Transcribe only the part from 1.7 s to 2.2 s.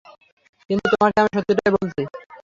বলছি।